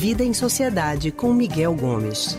Vida 0.00 0.22
em 0.22 0.32
Sociedade 0.32 1.10
com 1.10 1.32
Miguel 1.32 1.74
Gomes. 1.74 2.38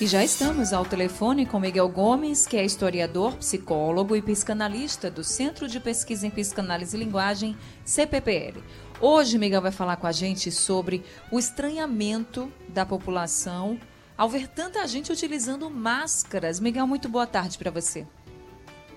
E 0.00 0.06
já 0.06 0.24
estamos 0.24 0.72
ao 0.72 0.86
telefone 0.86 1.44
com 1.44 1.60
Miguel 1.60 1.90
Gomes, 1.90 2.46
que 2.46 2.56
é 2.56 2.64
historiador, 2.64 3.36
psicólogo 3.36 4.16
e 4.16 4.22
psicanalista 4.22 5.10
do 5.10 5.22
Centro 5.22 5.68
de 5.68 5.78
Pesquisa 5.78 6.26
em 6.26 6.30
Psicanálise 6.30 6.96
e 6.96 7.00
Linguagem, 7.00 7.54
CPPL. 7.84 8.62
Hoje, 8.98 9.36
Miguel 9.36 9.60
vai 9.60 9.70
falar 9.70 9.98
com 9.98 10.06
a 10.06 10.12
gente 10.12 10.50
sobre 10.50 11.04
o 11.30 11.38
estranhamento 11.38 12.50
da 12.68 12.86
população 12.86 13.78
ao 14.16 14.30
ver 14.30 14.48
tanta 14.48 14.86
gente 14.86 15.12
utilizando 15.12 15.68
máscaras. 15.68 16.58
Miguel, 16.58 16.86
muito 16.86 17.10
boa 17.10 17.26
tarde 17.26 17.58
para 17.58 17.70
você. 17.70 18.06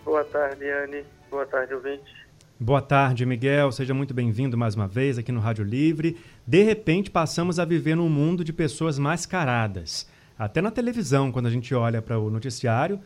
Boa 0.06 0.24
tarde, 0.24 0.64
Anne. 0.72 1.04
Boa 1.30 1.46
tarde, 1.46 1.74
ouvinte. 1.74 2.19
Boa 2.62 2.82
tarde, 2.82 3.26
Miguel. 3.26 3.72
Seja 3.72 3.94
muito 3.94 4.14
bem-vindo 4.14 4.58
mais 4.58 4.76
uma 4.76 4.86
vez 4.86 5.18
aqui 5.18 5.32
no 5.32 5.40
Rádio 5.40 5.64
Livre. 5.64 6.18
De 6.46 6.62
repente, 6.62 7.10
passamos 7.10 7.58
a 7.58 7.64
viver 7.64 7.96
num 7.96 8.10
mundo 8.10 8.44
de 8.44 8.52
pessoas 8.52 9.00
mascaradas. 9.00 10.06
Até 10.38 10.62
na 10.62 10.70
televisão, 10.70 11.32
quando 11.32 11.46
a 11.46 11.50
gente 11.50 11.74
olha 11.74 12.02
para 12.02 12.20
o 12.20 12.30
noticiário, 12.30 13.00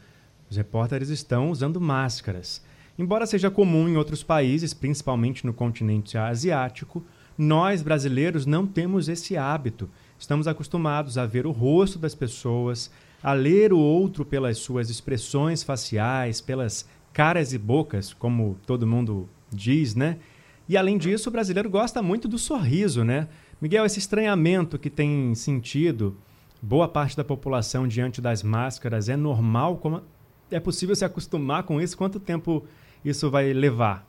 os 0.49 0.57
repórteres 0.57 1.09
estão 1.09 1.51
usando 1.51 1.79
máscaras. 1.79 2.65
Embora 2.97 3.27
seja 3.27 3.51
comum 3.51 3.87
em 3.87 3.95
outros 3.95 4.23
países, 4.23 4.73
principalmente 4.73 5.45
no 5.45 5.53
continente 5.53 6.17
asiático, 6.17 7.05
nós 7.37 7.83
brasileiros 7.83 8.47
não 8.47 8.65
temos 8.65 9.07
esse 9.07 9.37
hábito. 9.37 9.87
Estamos 10.17 10.47
acostumados 10.47 11.15
a 11.15 11.27
ver 11.27 11.45
o 11.45 11.51
rosto 11.51 11.99
das 11.99 12.15
pessoas, 12.15 12.89
a 13.21 13.33
ler 13.33 13.71
o 13.71 13.77
outro 13.77 14.25
pelas 14.25 14.57
suas 14.57 14.89
expressões 14.89 15.61
faciais, 15.61 16.41
pelas 16.41 16.89
caras 17.13 17.53
e 17.53 17.59
bocas, 17.59 18.13
como 18.13 18.57
todo 18.65 18.87
mundo 18.87 19.29
diz, 19.53 19.95
né? 19.95 20.19
E 20.67 20.77
além 20.77 20.97
disso, 20.97 21.29
o 21.29 21.31
brasileiro 21.31 21.69
gosta 21.69 22.01
muito 22.01 22.27
do 22.27 22.37
sorriso, 22.37 23.03
né? 23.03 23.27
Miguel, 23.61 23.85
esse 23.85 23.99
estranhamento 23.99 24.79
que 24.79 24.89
tem 24.89 25.35
sentido 25.35 26.17
boa 26.61 26.87
parte 26.87 27.17
da 27.17 27.23
população 27.23 27.87
diante 27.87 28.21
das 28.21 28.41
máscaras 28.41 29.09
é 29.09 29.17
normal? 29.17 29.77
Como 29.77 30.01
é 30.49 30.59
possível 30.59 30.95
se 30.95 31.03
acostumar 31.03 31.63
com 31.63 31.81
isso? 31.81 31.97
Quanto 31.97 32.19
tempo 32.19 32.65
isso 33.03 33.29
vai 33.29 33.51
levar? 33.51 34.07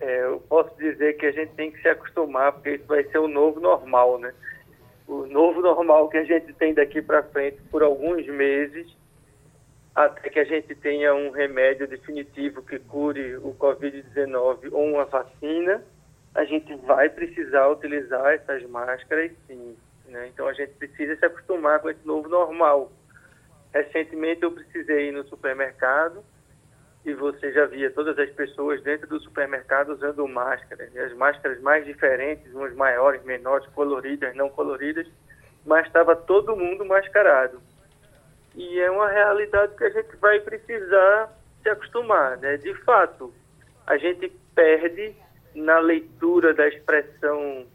É, 0.00 0.24
eu 0.24 0.40
posso 0.48 0.76
dizer 0.76 1.16
que 1.16 1.26
a 1.26 1.30
gente 1.30 1.52
tem 1.52 1.70
que 1.70 1.80
se 1.80 1.88
acostumar, 1.88 2.52
porque 2.52 2.74
isso 2.74 2.86
vai 2.86 3.04
ser 3.04 3.18
o 3.18 3.28
novo 3.28 3.60
normal, 3.60 4.18
né? 4.18 4.34
O 5.06 5.26
novo 5.26 5.60
normal 5.60 6.08
que 6.08 6.16
a 6.16 6.24
gente 6.24 6.52
tem 6.54 6.74
daqui 6.74 7.00
para 7.00 7.22
frente 7.22 7.58
por 7.70 7.82
alguns 7.82 8.26
meses 8.26 8.96
até 9.94 10.30
que 10.30 10.38
a 10.38 10.44
gente 10.44 10.74
tenha 10.74 11.14
um 11.14 11.30
remédio 11.30 11.86
definitivo 11.86 12.62
que 12.62 12.78
cure 12.78 13.36
o 13.36 13.54
Covid-19 13.54 14.72
ou 14.72 14.86
uma 14.94 15.04
vacina, 15.04 15.82
a 16.34 16.44
gente 16.44 16.74
vai 16.76 17.10
precisar 17.10 17.68
utilizar 17.68 18.32
essas 18.32 18.62
máscaras 18.70 19.30
sim. 19.46 19.76
Né? 20.06 20.28
Então 20.28 20.48
a 20.48 20.52
gente 20.54 20.72
precisa 20.72 21.14
se 21.16 21.24
acostumar 21.26 21.80
com 21.80 21.90
esse 21.90 22.06
novo 22.06 22.28
normal. 22.28 22.90
Recentemente 23.72 24.42
eu 24.42 24.52
precisei 24.52 25.08
ir 25.08 25.12
no 25.12 25.24
supermercado 25.24 26.24
e 27.04 27.12
você 27.12 27.52
já 27.52 27.66
via 27.66 27.90
todas 27.90 28.18
as 28.18 28.30
pessoas 28.30 28.82
dentro 28.82 29.06
do 29.08 29.20
supermercado 29.20 29.90
usando 29.90 30.26
máscaras. 30.26 30.94
E 30.94 30.98
as 30.98 31.12
máscaras 31.14 31.60
mais 31.60 31.84
diferentes, 31.84 32.50
umas 32.54 32.74
maiores, 32.74 33.22
menores, 33.24 33.68
coloridas, 33.74 34.34
não 34.36 34.48
coloridas, 34.48 35.06
mas 35.66 35.86
estava 35.86 36.16
todo 36.16 36.56
mundo 36.56 36.84
mascarado 36.84 37.60
e 38.54 38.80
é 38.80 38.90
uma 38.90 39.08
realidade 39.08 39.74
que 39.76 39.84
a 39.84 39.90
gente 39.90 40.16
vai 40.16 40.40
precisar 40.40 41.32
se 41.62 41.68
acostumar, 41.68 42.36
né? 42.38 42.56
De 42.56 42.74
fato, 42.82 43.32
a 43.86 43.96
gente 43.96 44.28
perde 44.54 45.14
na 45.54 45.78
leitura 45.78 46.52
da 46.52 46.68
expressão 46.68 47.66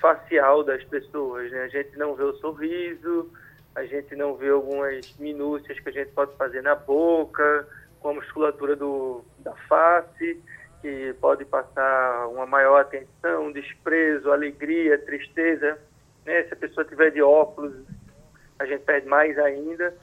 facial 0.00 0.62
das 0.62 0.82
pessoas, 0.84 1.50
né? 1.50 1.62
A 1.62 1.68
gente 1.68 1.96
não 1.96 2.14
vê 2.14 2.24
o 2.24 2.34
sorriso, 2.34 3.30
a 3.74 3.84
gente 3.84 4.14
não 4.14 4.34
vê 4.34 4.50
algumas 4.50 5.14
minúcias 5.18 5.78
que 5.80 5.88
a 5.88 5.92
gente 5.92 6.10
pode 6.12 6.34
fazer 6.36 6.62
na 6.62 6.74
boca, 6.74 7.66
com 8.00 8.10
a 8.10 8.14
musculatura 8.14 8.76
do, 8.76 9.24
da 9.38 9.54
face, 9.68 10.42
que 10.80 11.14
pode 11.20 11.44
passar 11.44 12.28
uma 12.28 12.46
maior 12.46 12.80
atenção, 12.80 13.52
desprezo, 13.52 14.30
alegria, 14.30 14.98
tristeza. 14.98 15.78
Né? 16.24 16.44
Se 16.44 16.54
a 16.54 16.56
pessoa 16.56 16.84
tiver 16.84 17.10
de 17.10 17.22
óculos, 17.22 17.74
a 18.58 18.66
gente 18.66 18.82
perde 18.84 19.06
mais 19.08 19.38
ainda. 19.38 19.94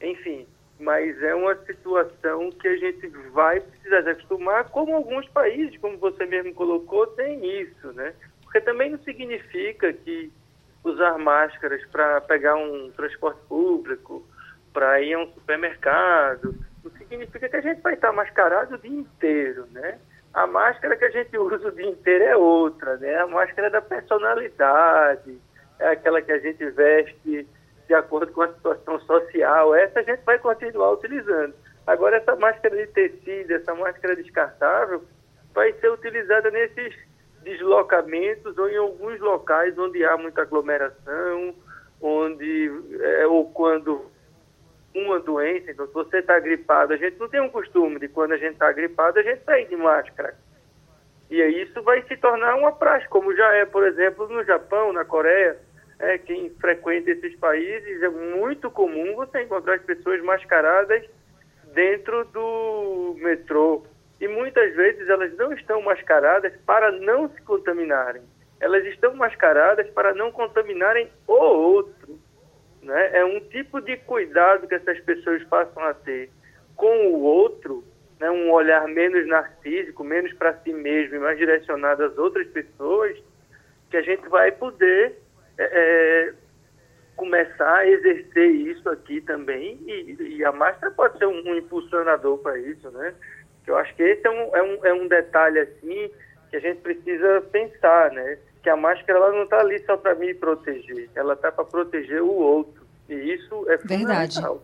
Enfim, 0.00 0.46
mas 0.78 1.22
é 1.22 1.34
uma 1.34 1.54
situação 1.66 2.50
que 2.50 2.66
a 2.66 2.76
gente 2.76 3.06
vai 3.32 3.60
precisar 3.60 4.02
se 4.02 4.10
acostumar, 4.10 4.70
como 4.70 4.96
alguns 4.96 5.28
países, 5.28 5.78
como 5.78 5.98
você 5.98 6.24
mesmo 6.24 6.54
colocou, 6.54 7.06
tem 7.08 7.60
isso, 7.60 7.92
né? 7.92 8.14
Porque 8.42 8.60
também 8.60 8.90
não 8.90 8.98
significa 9.00 9.92
que 9.92 10.32
usar 10.82 11.18
máscaras 11.18 11.84
para 11.92 12.20
pegar 12.22 12.56
um 12.56 12.90
transporte 12.92 13.40
público, 13.46 14.26
para 14.72 15.00
ir 15.02 15.14
a 15.14 15.18
um 15.18 15.32
supermercado, 15.32 16.54
não 16.82 16.90
significa 16.92 17.48
que 17.48 17.56
a 17.56 17.60
gente 17.60 17.82
vai 17.82 17.94
estar 17.94 18.12
mascarado 18.12 18.74
o 18.74 18.78
dia 18.78 18.90
inteiro, 18.90 19.66
né? 19.72 19.98
A 20.32 20.46
máscara 20.46 20.96
que 20.96 21.04
a 21.04 21.10
gente 21.10 21.36
usa 21.36 21.68
o 21.68 21.72
dia 21.72 21.88
inteiro 21.90 22.24
é 22.24 22.36
outra, 22.36 22.96
né? 22.96 23.16
A 23.18 23.26
máscara 23.26 23.66
é 23.66 23.70
da 23.70 23.82
personalidade, 23.82 25.38
é 25.78 25.88
aquela 25.88 26.22
que 26.22 26.32
a 26.32 26.38
gente 26.38 26.64
veste 26.70 27.46
de 27.90 27.94
acordo 27.94 28.32
com 28.32 28.42
a 28.42 28.52
situação 28.52 29.00
social. 29.00 29.74
Essa 29.74 29.98
a 29.98 30.02
gente 30.04 30.22
vai 30.24 30.38
continuar 30.38 30.92
utilizando. 30.92 31.52
Agora, 31.84 32.18
essa 32.18 32.36
máscara 32.36 32.76
de 32.76 32.86
tecido, 32.86 33.50
essa 33.50 33.74
máscara 33.74 34.14
descartável, 34.14 35.02
vai 35.52 35.72
ser 35.72 35.90
utilizada 35.90 36.52
nesses 36.52 36.94
deslocamentos 37.42 38.56
ou 38.56 38.68
em 38.68 38.76
alguns 38.76 39.18
locais 39.18 39.76
onde 39.76 40.04
há 40.04 40.16
muita 40.16 40.42
aglomeração, 40.42 41.52
onde 42.00 42.70
é, 43.00 43.26
ou 43.26 43.50
quando 43.50 44.08
uma 44.94 45.18
doença, 45.18 45.72
então 45.72 45.86
se 45.88 45.92
você 45.92 46.18
está 46.18 46.38
gripado, 46.38 46.92
a 46.92 46.96
gente 46.96 47.18
não 47.18 47.28
tem 47.28 47.40
um 47.40 47.48
costume 47.48 47.98
de 47.98 48.06
quando 48.06 48.32
a 48.32 48.36
gente 48.36 48.52
está 48.52 48.70
gripado, 48.70 49.18
a 49.18 49.22
gente 49.22 49.42
sair 49.42 49.66
de 49.66 49.74
máscara. 49.74 50.36
E 51.28 51.42
aí 51.42 51.62
isso 51.62 51.82
vai 51.82 52.02
se 52.02 52.16
tornar 52.18 52.54
uma 52.54 52.70
prática, 52.70 53.10
como 53.10 53.34
já 53.34 53.52
é, 53.54 53.64
por 53.64 53.84
exemplo, 53.84 54.28
no 54.28 54.44
Japão, 54.44 54.92
na 54.92 55.04
Coreia, 55.04 55.58
é, 56.00 56.16
quem 56.16 56.50
frequenta 56.58 57.10
esses 57.10 57.36
países, 57.36 58.02
é 58.02 58.08
muito 58.08 58.70
comum 58.70 59.14
você 59.16 59.42
encontrar 59.42 59.74
as 59.74 59.82
pessoas 59.82 60.22
mascaradas 60.22 61.04
dentro 61.74 62.24
do 62.26 63.14
metrô. 63.18 63.84
E 64.18 64.26
muitas 64.26 64.74
vezes 64.74 65.08
elas 65.08 65.36
não 65.36 65.52
estão 65.52 65.82
mascaradas 65.82 66.54
para 66.64 66.90
não 66.90 67.28
se 67.28 67.40
contaminarem. 67.42 68.22
Elas 68.58 68.84
estão 68.86 69.14
mascaradas 69.14 69.88
para 69.90 70.14
não 70.14 70.32
contaminarem 70.32 71.10
o 71.26 71.32
outro. 71.32 72.18
Né? 72.82 73.18
É 73.18 73.24
um 73.24 73.40
tipo 73.40 73.80
de 73.80 73.96
cuidado 73.98 74.66
que 74.66 74.74
essas 74.74 74.98
pessoas 75.00 75.44
passam 75.44 75.82
a 75.84 75.92
ter 75.92 76.30
com 76.76 77.08
o 77.08 77.20
outro, 77.20 77.84
né? 78.18 78.30
um 78.30 78.50
olhar 78.50 78.88
menos 78.88 79.26
narcísico, 79.26 80.02
menos 80.02 80.32
para 80.32 80.54
si 80.60 80.72
mesmo 80.72 81.16
e 81.16 81.18
mais 81.18 81.36
direcionado 81.36 82.04
às 82.04 82.16
outras 82.16 82.46
pessoas, 82.48 83.18
que 83.90 83.98
a 83.98 84.02
gente 84.02 84.26
vai 84.28 84.50
poder 84.52 85.18
é, 85.62 86.28
é, 86.30 86.34
começar 87.16 87.76
a 87.76 87.86
exercer 87.86 88.50
isso 88.50 88.88
aqui 88.88 89.20
também 89.20 89.78
e, 89.86 90.36
e 90.38 90.44
a 90.44 90.50
máscara 90.52 90.90
pode 90.92 91.18
ser 91.18 91.26
um, 91.26 91.42
um 91.46 91.54
impulsionador 91.54 92.38
para 92.38 92.58
isso, 92.58 92.90
né? 92.90 93.12
Eu 93.66 93.76
acho 93.76 93.94
que 93.94 94.02
esse 94.02 94.26
é 94.26 94.30
um, 94.30 94.56
é 94.56 94.62
um, 94.62 94.86
é 94.86 94.94
um 94.94 95.06
detalhe 95.06 95.58
assim 95.58 96.10
que 96.48 96.56
a 96.56 96.60
gente 96.60 96.80
precisa 96.80 97.42
pensar, 97.52 98.10
né? 98.12 98.38
Que 98.62 98.70
a 98.70 98.76
máscara 98.76 99.18
ela 99.18 99.32
não 99.32 99.44
está 99.44 99.60
ali 99.60 99.78
só 99.84 99.98
para 99.98 100.14
me 100.14 100.32
proteger, 100.32 101.10
ela 101.14 101.34
está 101.34 101.52
para 101.52 101.64
proteger 101.64 102.22
o 102.22 102.32
outro 102.32 102.82
e 103.06 103.14
isso 103.14 103.66
é 103.68 103.76
Verdade. 103.76 104.36
fundamental. 104.36 104.62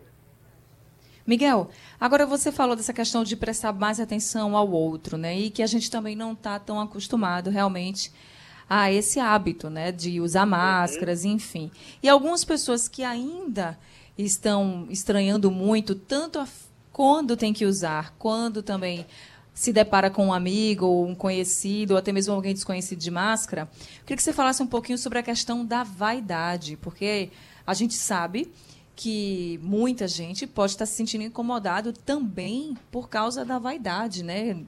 Miguel, 1.26 1.68
agora 2.00 2.24
você 2.24 2.50
falou 2.50 2.74
dessa 2.74 2.92
questão 2.92 3.22
de 3.22 3.36
prestar 3.36 3.72
mais 3.72 4.00
atenção 4.00 4.56
ao 4.56 4.70
outro, 4.70 5.18
né? 5.18 5.36
E 5.36 5.50
que 5.50 5.62
a 5.62 5.66
gente 5.66 5.90
também 5.90 6.16
não 6.16 6.32
está 6.32 6.58
tão 6.58 6.80
acostumado 6.80 7.50
realmente 7.50 8.10
a 8.68 8.90
esse 8.92 9.20
hábito, 9.20 9.70
né, 9.70 9.92
de 9.92 10.20
usar 10.20 10.44
uhum. 10.44 10.50
máscaras, 10.50 11.24
uhum. 11.24 11.32
enfim. 11.32 11.70
E 12.02 12.08
algumas 12.08 12.44
pessoas 12.44 12.88
que 12.88 13.02
ainda 13.02 13.78
estão 14.18 14.86
estranhando 14.90 15.50
muito, 15.50 15.94
tanto 15.94 16.38
a, 16.38 16.48
quando 16.92 17.36
tem 17.36 17.52
que 17.52 17.64
usar, 17.64 18.14
quando 18.18 18.62
também 18.62 19.06
se 19.54 19.72
depara 19.72 20.10
com 20.10 20.26
um 20.26 20.32
amigo 20.32 20.86
ou 20.86 21.06
um 21.06 21.14
conhecido, 21.14 21.92
ou 21.92 21.96
até 21.96 22.12
mesmo 22.12 22.34
alguém 22.34 22.52
desconhecido 22.52 22.98
de 22.98 23.10
máscara, 23.10 23.68
eu 23.72 24.00
queria 24.04 24.16
que 24.16 24.22
você 24.22 24.32
falasse 24.32 24.62
um 24.62 24.66
pouquinho 24.66 24.98
sobre 24.98 25.18
a 25.18 25.22
questão 25.22 25.64
da 25.64 25.82
vaidade, 25.82 26.76
porque 26.76 27.30
a 27.66 27.72
gente 27.72 27.94
sabe 27.94 28.52
que 28.94 29.58
muita 29.62 30.08
gente 30.08 30.46
pode 30.46 30.72
estar 30.72 30.86
se 30.86 30.94
sentindo 30.94 31.24
incomodado 31.24 31.92
também 31.92 32.76
por 32.90 33.08
causa 33.08 33.44
da 33.44 33.58
vaidade, 33.58 34.22
né? 34.22 34.58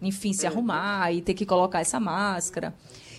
Enfim, 0.00 0.32
se 0.32 0.46
uhum. 0.46 0.52
arrumar 0.52 1.12
e 1.12 1.22
ter 1.22 1.34
que 1.34 1.46
colocar 1.46 1.80
essa 1.80 2.00
máscara. 2.00 2.74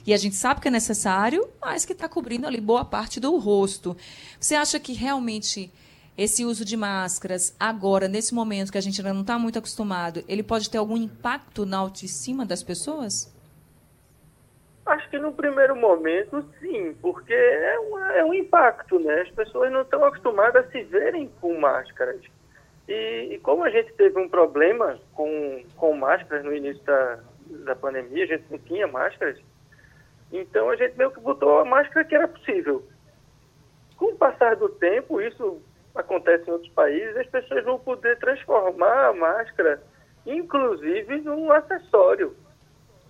E 0.08 0.14
a 0.14 0.18
gente 0.18 0.38
sabe 0.38 0.62
que 0.62 0.70
é 0.70 0.72
necessário, 0.72 1.50
mas 1.60 1.84
que 1.84 1.92
está 1.92 2.08
cobrindo 2.08 2.48
ali 2.48 2.62
boa 2.62 2.86
parte 2.86 3.20
do 3.20 3.36
rosto. 3.38 3.94
Você 4.40 4.56
acha 4.56 4.80
que 4.80 4.94
realmente 4.94 5.70
esse 6.18 6.46
uso 6.46 6.64
de 6.64 6.78
máscaras, 6.78 7.54
agora, 7.60 8.08
nesse 8.08 8.34
momento 8.34 8.72
que 8.72 8.78
a 8.78 8.82
gente 8.82 9.02
ainda 9.02 9.14
não 9.14 9.22
está 9.22 9.38
muito 9.38 9.60
acostumado, 9.60 10.24
ele 10.26 10.42
pode 10.42 10.70
ter 10.70 10.78
algum 10.78 10.96
impacto 10.96 11.66
na 11.66 11.80
autoestima 11.80 12.46
das 12.46 12.64
pessoas? 12.64 13.36
Acho 14.86 15.10
que 15.10 15.20
no 15.20 15.34
primeiro 15.34 15.76
momento, 15.76 16.42
sim, 16.62 16.96
porque 17.02 17.34
é, 17.34 17.76
é 18.20 18.24
um 18.24 18.34
impacto, 18.34 18.98
né? 19.00 19.24
As 19.24 19.32
pessoas 19.32 19.70
não 19.74 19.82
estão 19.82 20.06
acostumadas 20.06 20.66
a 20.66 20.72
se 20.72 20.84
verem 20.84 21.30
com 21.42 21.60
máscaras. 21.60 22.22
E, 22.88 23.34
e, 23.34 23.40
como 23.40 23.66
a 23.66 23.70
gente 23.70 23.92
teve 23.96 24.18
um 24.18 24.30
problema 24.30 24.98
com, 25.14 25.66
com 25.76 25.94
máscaras 25.98 26.46
no 26.46 26.56
início 26.56 26.82
da, 26.86 27.20
da 27.66 27.76
pandemia, 27.76 28.24
a 28.24 28.28
gente 28.28 28.46
não 28.50 28.58
tinha 28.60 28.88
máscaras, 28.88 29.38
então 30.32 30.70
a 30.70 30.76
gente 30.76 30.98
meio 30.98 31.12
que 31.12 31.20
botou 31.20 31.60
a 31.60 31.66
máscara 31.66 32.06
que 32.06 32.16
era 32.16 32.28
possível. 32.28 32.86
Com 33.96 34.08
o 34.14 34.16
passar 34.16 34.56
do 34.56 34.70
tempo, 34.70 35.22
isso 35.22 35.62
acontece 35.96 36.48
em 36.48 36.54
outros 36.54 36.72
países, 36.74 37.18
as 37.18 37.28
pessoas 37.28 37.64
vão 37.64 37.80
poder 37.80 38.18
transformar 38.20 39.08
a 39.08 39.14
máscara, 39.14 39.82
inclusive, 40.26 41.22
num 41.22 41.52
acessório. 41.52 42.36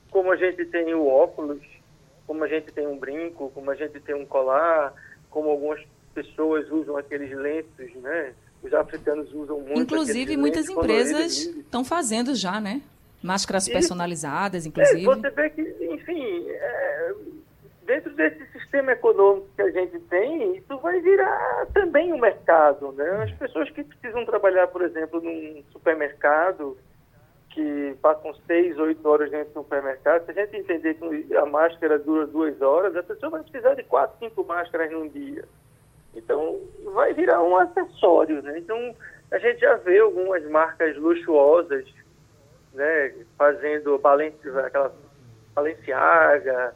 Como 0.10 0.32
a 0.32 0.38
gente 0.38 0.66
tem 0.66 0.94
o 0.94 1.06
óculos, 1.06 1.62
como 2.26 2.44
a 2.44 2.48
gente 2.48 2.72
tem 2.72 2.88
um 2.88 2.98
brinco, 2.98 3.50
como 3.52 3.70
a 3.72 3.76
gente 3.76 4.00
tem 4.00 4.16
um 4.16 4.26
colar, 4.26 4.94
como 5.30 5.50
algumas 5.50 5.82
pessoas 6.14 6.70
usam 6.72 6.98
aqueles 6.98 7.36
lenços, 7.36 7.94
né? 8.02 8.34
Os 8.64 8.74
africanos 8.74 9.32
usam 9.34 9.60
muito. 9.60 9.82
Inclusive, 9.82 10.36
muitas 10.36 10.70
empresas 10.70 11.38
estão 11.38 11.84
fazendo 11.84 12.34
já, 12.34 12.60
né? 12.60 12.82
Máscaras 13.22 13.68
personalizadas, 13.68 14.66
inclusive. 14.66 15.10
É, 15.10 15.16
você 15.16 15.30
vê 15.32 15.50
que, 15.50 15.62
enfim, 15.92 16.46
é, 16.50 17.14
dentro 17.84 18.14
desse 18.14 18.46
sistema 18.52 18.92
econômico 18.92 19.48
que 19.56 19.62
a 19.62 19.72
gente 19.72 19.98
tem, 20.02 20.58
isso 20.58 20.78
vai 20.80 21.00
virar 21.02 21.66
também 21.74 22.14
um 22.14 22.20
mercado. 22.20 22.92
Né? 22.92 23.24
As 23.24 23.32
pessoas 23.34 23.70
que 23.72 23.84
precisam 23.84 24.26
trabalhar, 24.26 24.68
por 24.68 24.82
exemplo, 24.84 25.22
num 25.22 25.64
supermercado, 25.72 26.78
que 27.50 27.98
passam 28.04 28.36
seis, 28.46 28.78
oito 28.78 29.08
horas 29.10 29.32
dentro 29.32 29.54
do 29.54 29.64
supermercado, 29.64 30.26
se 30.26 30.32
a 30.32 30.46
gente 30.46 30.58
entender 30.58 30.94
que 30.94 31.36
a 31.36 31.46
máscara 31.46 31.98
dura 31.98 32.28
duas 32.28 32.62
horas, 32.62 32.96
a 32.96 33.02
pessoa 33.02 33.32
vai 33.32 33.42
precisar 33.42 33.74
de 33.74 33.84
quatro, 33.84 34.16
cinco 34.20 34.44
máscaras 34.44 34.92
num 34.92 35.08
dia. 35.08 35.44
Então, 36.16 36.60
vai 36.94 37.14
virar 37.14 37.42
um 37.42 37.56
acessório. 37.58 38.44
Né? 38.44 38.60
Então, 38.60 38.96
a 39.32 39.40
gente 39.40 39.60
já 39.60 39.76
vê 39.78 39.98
algumas 39.98 40.44
marcas 40.50 40.96
luxuosas 40.98 41.86
né, 42.78 43.14
fazendo 43.38 44.00
aquela 44.66 44.94
Balenciaga, 45.56 46.74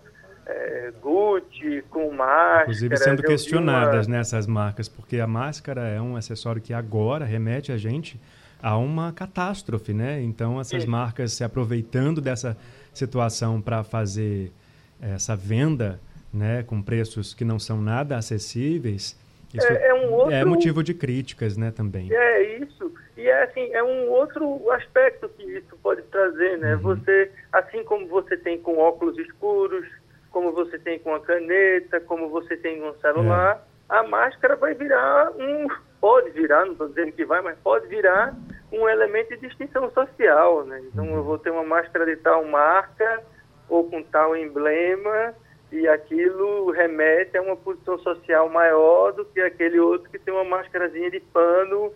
é, 0.47 0.91
Gucci, 0.99 1.83
com 1.89 2.11
máscara. 2.11 2.63
Inclusive 2.63 2.97
sendo 2.97 3.23
questionadas 3.23 4.07
uma... 4.07 4.17
nessas 4.17 4.47
marcas, 4.47 4.89
porque 4.89 5.19
a 5.19 5.27
máscara 5.27 5.87
é 5.87 6.01
um 6.01 6.15
acessório 6.15 6.61
que 6.61 6.73
agora 6.73 7.23
remete 7.23 7.71
a 7.71 7.77
gente 7.77 8.19
a 8.61 8.77
uma 8.77 9.13
catástrofe, 9.13 9.93
né? 9.93 10.21
Então 10.21 10.59
essas 10.59 10.83
Sim. 10.83 10.89
marcas 10.89 11.33
se 11.33 11.43
aproveitando 11.43 12.19
dessa 12.19 12.57
situação 12.93 13.61
para 13.61 13.83
fazer 13.83 14.51
essa 14.99 15.35
venda, 15.35 15.99
né, 16.33 16.63
com 16.63 16.81
preços 16.81 17.33
que 17.33 17.43
não 17.43 17.59
são 17.59 17.81
nada 17.81 18.17
acessíveis, 18.17 19.17
isso 19.53 19.67
é, 19.67 19.87
é, 19.87 19.93
um 19.93 20.13
outro... 20.13 20.33
é 20.33 20.45
motivo 20.45 20.83
de 20.83 20.93
críticas, 20.93 21.57
né, 21.57 21.71
também. 21.71 22.11
É 22.11 22.57
isso. 22.57 22.80
E 23.21 23.29
é 23.29 23.43
assim, 23.43 23.71
é 23.71 23.83
um 23.83 24.09
outro 24.09 24.71
aspecto 24.71 25.29
que 25.29 25.43
isso 25.43 25.77
pode 25.83 26.01
trazer, 26.03 26.57
né? 26.57 26.73
Uhum. 26.73 26.81
Você, 26.81 27.31
assim 27.53 27.83
como 27.83 28.07
você 28.07 28.35
tem 28.35 28.59
com 28.59 28.79
óculos 28.79 29.15
escuros, 29.19 29.87
como 30.31 30.51
você 30.51 30.79
tem 30.79 30.97
com 30.97 31.13
a 31.13 31.19
caneta, 31.19 31.99
como 31.99 32.29
você 32.29 32.57
tem 32.57 32.81
com 32.81 32.89
o 32.89 32.99
celular, 32.99 33.63
é. 33.91 33.95
a 33.95 34.01
máscara 34.01 34.55
vai 34.55 34.73
virar 34.73 35.31
um, 35.33 35.67
pode 35.99 36.31
virar, 36.31 36.65
não 36.65 36.71
estou 36.71 36.87
dizendo 36.87 37.11
que 37.11 37.23
vai, 37.23 37.41
mas 37.41 37.55
pode 37.59 37.85
virar 37.89 38.35
um 38.71 38.89
elemento 38.89 39.29
de 39.37 39.47
distinção 39.47 39.91
social, 39.91 40.63
né? 40.65 40.81
Então 40.87 41.05
eu 41.05 41.23
vou 41.23 41.37
ter 41.37 41.51
uma 41.51 41.63
máscara 41.63 42.07
de 42.07 42.15
tal 42.15 42.43
marca 42.45 43.21
ou 43.69 43.87
com 43.87 44.01
tal 44.01 44.35
emblema 44.35 45.35
e 45.71 45.87
aquilo 45.87 46.71
remete 46.71 47.37
a 47.37 47.41
uma 47.43 47.55
posição 47.55 47.99
social 47.99 48.49
maior 48.49 49.11
do 49.11 49.25
que 49.25 49.39
aquele 49.41 49.79
outro 49.79 50.09
que 50.09 50.17
tem 50.17 50.33
uma 50.33 50.43
máscarazinha 50.43 51.11
de 51.11 51.19
pano 51.19 51.93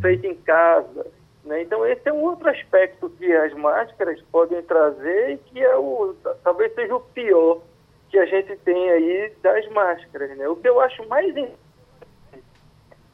feita 0.00 0.26
em 0.26 0.34
casa. 0.34 1.06
Né? 1.44 1.62
Então 1.62 1.86
esse 1.86 2.08
é 2.08 2.12
um 2.12 2.22
outro 2.22 2.48
aspecto 2.48 3.10
que 3.10 3.32
as 3.32 3.52
máscaras 3.54 4.20
podem 4.30 4.62
trazer 4.62 5.32
e 5.32 5.38
que 5.38 5.60
é 5.60 5.76
o, 5.76 6.14
talvez 6.42 6.74
seja 6.74 6.94
o 6.94 7.00
pior 7.00 7.60
que 8.08 8.18
a 8.18 8.26
gente 8.26 8.56
tem 8.58 8.90
aí 8.90 9.32
das 9.42 9.66
máscaras. 9.68 10.36
Né? 10.36 10.48
O 10.48 10.56
que 10.56 10.68
eu 10.68 10.80
acho 10.80 11.06
mais 11.08 11.34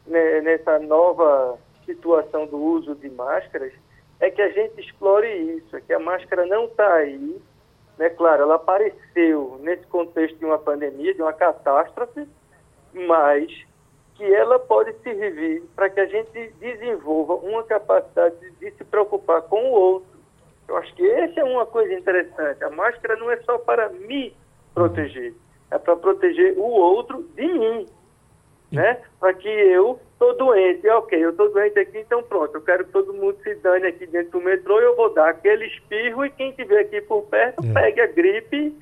né, 0.06 0.40
nessa 0.40 0.78
nova 0.78 1.58
situação 1.84 2.46
do 2.46 2.56
uso 2.56 2.94
de 2.94 3.08
máscaras 3.10 3.72
é 4.18 4.30
que 4.30 4.40
a 4.40 4.48
gente 4.50 4.80
explore 4.80 5.28
isso, 5.28 5.76
é 5.76 5.80
que 5.80 5.92
a 5.92 5.98
máscara 5.98 6.46
não 6.46 6.64
está 6.64 6.94
aí. 6.94 7.40
Né? 7.98 8.08
Claro, 8.10 8.42
ela 8.42 8.56
apareceu 8.56 9.58
nesse 9.62 9.86
contexto 9.86 10.36
de 10.38 10.44
uma 10.44 10.58
pandemia, 10.58 11.14
de 11.14 11.22
uma 11.22 11.32
catástrofe, 11.32 12.26
mas 12.92 13.66
que 14.16 14.24
ela 14.24 14.58
pode 14.58 14.94
servir 15.02 15.62
para 15.74 15.90
que 15.90 16.00
a 16.00 16.06
gente 16.06 16.52
desenvolva 16.58 17.34
uma 17.34 17.62
capacidade 17.64 18.36
de 18.58 18.70
se 18.72 18.84
preocupar 18.84 19.42
com 19.42 19.62
o 19.62 19.72
outro. 19.72 20.16
Eu 20.68 20.76
acho 20.78 20.94
que 20.94 21.08
essa 21.08 21.40
é 21.40 21.44
uma 21.44 21.66
coisa 21.66 21.92
interessante. 21.94 22.64
A 22.64 22.70
máscara 22.70 23.16
não 23.16 23.30
é 23.30 23.36
só 23.42 23.58
para 23.58 23.88
me 23.90 24.34
proteger. 24.74 25.34
É 25.70 25.78
para 25.78 25.96
proteger 25.96 26.56
o 26.56 26.62
outro 26.62 27.22
de 27.34 27.46
mim, 27.46 27.86
né? 28.72 29.00
Para 29.20 29.34
que 29.34 29.48
eu 29.48 30.00
estou 30.12 30.36
doente, 30.36 30.88
ok, 30.88 31.24
eu 31.24 31.30
estou 31.30 31.52
doente 31.52 31.78
aqui, 31.78 31.98
então 31.98 32.22
pronto, 32.22 32.54
eu 32.54 32.62
quero 32.62 32.84
que 32.84 32.92
todo 32.92 33.12
mundo 33.12 33.36
se 33.42 33.54
dane 33.56 33.86
aqui 33.86 34.06
dentro 34.06 34.38
do 34.38 34.44
metrô 34.44 34.80
e 34.80 34.84
eu 34.84 34.96
vou 34.96 35.12
dar 35.12 35.28
aquele 35.28 35.66
espirro 35.66 36.24
e 36.24 36.30
quem 36.30 36.50
estiver 36.50 36.80
aqui 36.80 37.00
por 37.02 37.22
perto 37.24 37.64
é. 37.64 37.72
pegue 37.72 38.00
a 38.00 38.06
gripe. 38.06 38.74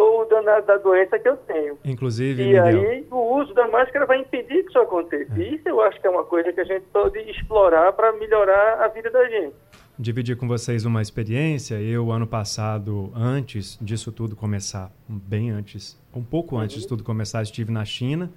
Ou 0.00 0.22
o 0.22 0.24
danado 0.24 0.66
da 0.66 0.76
doença 0.78 1.18
que 1.18 1.28
eu 1.28 1.36
tenho. 1.36 1.78
Inclusive, 1.84 2.42
E 2.42 2.46
Miguel... 2.46 2.64
aí 2.64 3.06
o 3.10 3.40
uso 3.40 3.52
da 3.54 3.68
máscara 3.68 4.06
vai 4.06 4.20
impedir 4.20 4.64
que 4.64 4.70
isso 4.70 4.78
aconteça. 4.78 5.32
É. 5.36 5.42
Isso 5.42 5.68
eu 5.68 5.80
acho 5.82 6.00
que 6.00 6.06
é 6.06 6.10
uma 6.10 6.24
coisa 6.24 6.52
que 6.52 6.60
a 6.60 6.64
gente 6.64 6.86
pode 6.92 7.18
explorar 7.30 7.92
para 7.92 8.12
melhorar 8.12 8.82
a 8.82 8.88
vida 8.88 9.10
da 9.10 9.28
gente 9.28 9.54
dividir 9.98 10.34
com 10.34 10.48
vocês 10.48 10.86
uma 10.86 11.02
experiência. 11.02 11.74
Eu, 11.74 12.10
ano 12.10 12.26
passado, 12.26 13.12
antes 13.14 13.78
disso 13.82 14.10
tudo 14.10 14.34
começar, 14.34 14.90
bem 15.06 15.50
antes, 15.50 16.00
um 16.14 16.24
pouco 16.24 16.56
antes 16.56 16.76
disso 16.76 16.88
tudo 16.88 17.04
começar, 17.04 17.42
estive 17.42 17.70
na 17.70 17.84
China, 17.84 18.32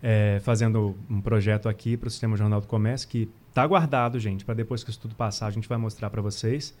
é, 0.00 0.38
fazendo 0.42 0.96
um 1.10 1.20
projeto 1.20 1.68
aqui 1.68 1.96
para 1.96 2.06
o 2.06 2.10
Sistema 2.10 2.36
Jornal 2.36 2.60
do 2.60 2.68
Comércio, 2.68 3.08
que 3.08 3.28
está 3.48 3.66
guardado, 3.66 4.20
gente, 4.20 4.44
para 4.44 4.54
depois 4.54 4.84
que 4.84 4.90
isso 4.90 5.00
tudo 5.00 5.16
passar, 5.16 5.48
a 5.48 5.50
gente 5.50 5.68
vai 5.68 5.76
mostrar 5.76 6.08
para 6.08 6.22
vocês. 6.22 6.72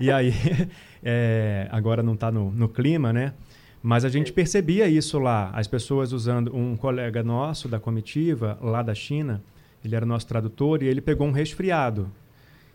E 0.00 0.10
aí, 0.10 0.32
é, 1.00 1.68
agora 1.70 2.02
não 2.02 2.14
está 2.14 2.30
no, 2.32 2.50
no 2.50 2.68
clima, 2.68 3.12
né? 3.12 3.34
Mas 3.82 4.04
a 4.04 4.08
gente 4.08 4.32
percebia 4.32 4.88
isso 4.88 5.18
lá, 5.18 5.50
as 5.54 5.66
pessoas 5.66 6.12
usando 6.12 6.54
um 6.54 6.76
colega 6.76 7.22
nosso 7.22 7.66
da 7.66 7.80
comitiva, 7.80 8.58
lá 8.60 8.82
da 8.82 8.94
China, 8.94 9.42
ele 9.82 9.96
era 9.96 10.04
nosso 10.04 10.26
tradutor, 10.26 10.82
e 10.82 10.86
ele 10.86 11.00
pegou 11.00 11.26
um 11.26 11.32
resfriado. 11.32 12.10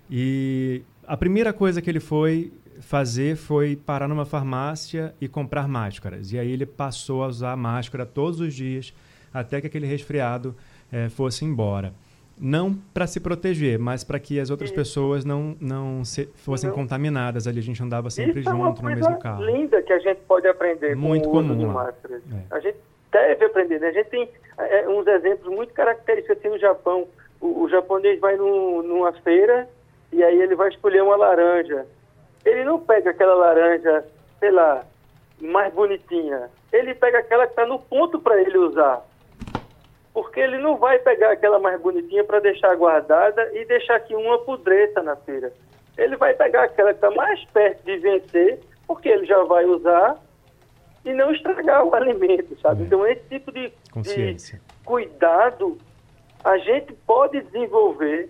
E 0.10 0.82
a 1.06 1.16
primeira 1.16 1.54
coisa 1.54 1.82
que 1.82 1.90
ele 1.90 2.00
foi 2.00 2.52
fazer 2.80 3.36
foi 3.36 3.76
parar 3.76 4.08
numa 4.08 4.26
farmácia 4.26 5.14
e 5.22 5.28
comprar 5.28 5.68
máscaras. 5.68 6.32
E 6.32 6.40
aí 6.40 6.52
ele 6.52 6.66
passou 6.66 7.24
a 7.24 7.28
usar 7.28 7.56
máscara 7.56 8.06
todos 8.06 8.40
os 8.40 8.54
dias 8.54 8.94
até 9.34 9.62
que 9.62 9.68
aquele 9.68 9.86
resfriado 9.86 10.56
é, 10.92 11.10
fosse 11.10 11.46
embora. 11.46 11.94
Não 12.38 12.74
para 12.94 13.08
se 13.08 13.20
proteger, 13.20 13.80
mas 13.80 14.04
para 14.04 14.20
que 14.20 14.40
as 14.40 14.50
outras 14.50 14.70
Isso. 14.70 14.76
pessoas 14.76 15.24
não, 15.24 15.56
não 15.60 16.04
se, 16.04 16.26
fossem 16.36 16.70
não. 16.70 16.76
contaminadas. 16.76 17.48
Ali 17.48 17.60
a 17.60 17.64
gente 17.64 17.82
andava 17.82 18.10
sempre 18.10 18.42
Isso 18.42 18.50
junto 18.50 18.82
é 18.82 18.84
no 18.84 18.96
mesmo 18.96 19.20
carro. 19.20 19.46
linda 19.46 19.82
que 19.82 19.94
a 19.94 20.00
gente 20.00 20.20
pode 20.28 20.46
aprender 20.48 20.96
muito 20.96 21.24
com 21.24 21.30
o 21.30 21.34
comum 21.34 21.52
uso 21.52 21.60
de 21.60 21.66
máscaras. 21.66 22.22
É. 22.32 22.56
A 22.56 22.60
gente 22.60 22.78
deve 23.12 23.46
aprender. 23.46 23.80
Né? 23.80 23.88
A 23.88 23.92
gente 23.94 24.10
tem 24.10 24.30
é, 24.58 24.88
uns 24.90 25.08
exemplos 25.08 25.54
muito 25.54 25.74
característicos 25.74 26.38
assim 26.38 26.50
no 26.50 26.60
Japão. 26.60 27.08
O, 27.40 27.64
o 27.64 27.70
japonês 27.70 28.20
vai 28.20 28.36
num, 28.36 28.82
numa 28.84 29.14
feira 29.14 29.70
e 30.12 30.22
aí 30.24 30.42
ele 30.42 30.56
vai 30.56 30.70
escolher 30.70 31.04
uma 31.04 31.16
laranja. 31.16 31.86
Ele 32.44 32.64
não 32.64 32.80
pega 32.80 33.12
aquela 33.12 33.34
laranja, 33.34 34.06
sei 34.40 34.52
lá, 34.52 34.84
mais 35.42 35.74
bonitinha. 35.74 36.50
Ele 36.72 36.94
pega 36.94 37.20
aquela 37.20 37.46
que 37.46 37.54
está 37.54 37.66
no 37.66 37.80
ponto 37.80 38.20
para 38.20 38.40
ele 38.42 38.58
usar. 38.58 39.06
Porque 40.16 40.40
ele 40.40 40.58
não 40.60 40.78
vai 40.78 40.98
pegar 40.98 41.34
aquela 41.34 41.60
mais 41.60 41.80
bonitinha 41.82 42.24
para 42.24 42.40
deixar 42.40 42.74
guardada 42.78 43.52
e 43.54 43.66
deixar 43.66 43.96
aqui 43.96 44.16
uma 44.16 44.40
pudreta 44.40 45.04
na 45.04 45.18
feira. 45.18 45.52
Ele 45.98 46.16
vai 46.16 46.34
pegar 46.34 46.64
aquela 46.64 46.94
que 46.94 47.06
está 47.06 47.12
mais 47.12 47.44
perto 47.52 47.84
de 47.84 47.98
vencer, 47.98 48.60
porque 48.88 49.10
ele 49.10 49.26
já 49.26 49.44
vai 49.44 49.66
usar 49.66 50.18
e 51.04 51.12
não 51.12 51.34
estragar 51.34 51.84
o 51.84 51.94
alimento, 51.94 52.58
sabe? 52.62 52.84
É. 52.84 52.86
Então, 52.86 53.06
esse 53.06 53.24
tipo 53.28 53.52
de, 53.52 53.74
de 54.02 54.60
cuidado 54.86 55.78
a 56.46 56.58
gente 56.60 56.94
pode 57.06 57.42
desenvolver 57.42 58.30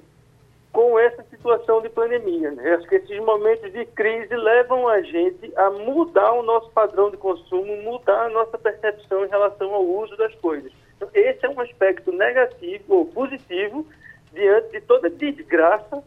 com 0.72 0.98
essa 0.98 1.24
situação 1.30 1.82
de 1.82 1.89
pandemia. 1.89 2.50
Né? 2.50 2.74
Acho 2.74 2.88
que 2.88 2.96
esses 2.96 3.20
momentos 3.20 3.72
de 3.72 3.86
crise 3.86 4.36
levam 4.36 4.88
a 4.88 5.04
gente 5.04 5.54
a 5.56 5.70
mudar 5.70 6.34
o 6.34 6.42
nosso 6.42 6.72
padrão 6.72 7.12
de 7.12 7.18
consumo, 7.18 7.77
mudar 7.84 8.25
a 8.25 8.30
nossa 8.30 8.58
percepção 8.58 9.24
em 9.24 9.30
relação 9.30 9.72
ao 9.72 9.86
uso 9.86 10.18
das 10.18 10.34
coisas. 10.36 10.72
Então, 10.96 11.10
esse 11.14 11.46
é 11.46 11.50
um 11.50 11.60
aspecto 11.60 12.12
negativo 12.12 12.84
ou 12.96 13.06
positivo 13.06 13.86
diante 14.34 14.72
de 14.72 14.82
toda 14.82 15.10
desgraça 15.10 16.04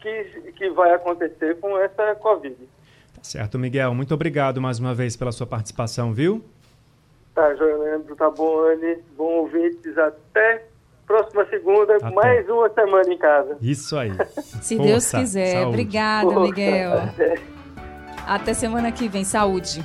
que, 0.00 0.24
que 0.56 0.70
vai 0.70 0.92
acontecer 0.94 1.58
com 1.60 1.78
essa 1.78 2.14
Covid. 2.16 2.56
Tá 3.14 3.22
certo, 3.22 3.58
Miguel. 3.58 3.94
Muito 3.94 4.14
obrigado 4.14 4.60
mais 4.60 4.78
uma 4.78 4.94
vez 4.94 5.16
pela 5.16 5.32
sua 5.32 5.46
participação, 5.46 6.12
viu? 6.12 6.44
Tá, 7.34 7.54
João 7.54 7.82
Leandro, 7.82 8.16
tá 8.16 8.30
bom, 8.30 8.60
Anne. 8.60 8.98
Bom 9.16 9.40
ouvintes, 9.40 9.96
até 9.98 10.64
próxima 11.06 11.46
segunda, 11.46 11.96
Até. 11.96 12.10
mais 12.10 12.48
uma 12.48 12.68
semana 12.70 13.12
em 13.12 13.18
casa. 13.18 13.56
Isso 13.60 13.96
aí. 13.96 14.10
Se 14.60 14.76
Força, 14.76 14.90
Deus 14.90 15.10
quiser. 15.12 15.52
saúde. 15.52 15.68
Obrigada, 15.68 16.30
Força. 16.30 16.40
Miguel. 16.40 16.92
Até 18.26 18.54
semana 18.54 18.90
que 18.90 19.08
vem. 19.08 19.22
Saúde. 19.24 19.84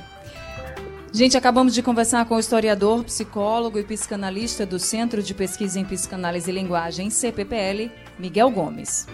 Gente, 1.14 1.36
acabamos 1.36 1.74
de 1.74 1.82
conversar 1.82 2.24
com 2.24 2.36
o 2.36 2.40
historiador, 2.40 3.04
psicólogo 3.04 3.78
e 3.78 3.84
psicanalista 3.84 4.64
do 4.64 4.78
Centro 4.78 5.22
de 5.22 5.34
Pesquisa 5.34 5.78
em 5.78 5.84
Psicanálise 5.84 6.50
e 6.50 6.54
Linguagem, 6.54 7.10
CPPL, 7.10 7.90
Miguel 8.18 8.50
Gomes. 8.50 9.06